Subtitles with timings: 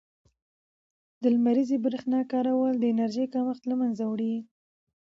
[1.21, 4.35] د لمریزې برښنا کارول د انرژۍ کمښت له منځه وړي.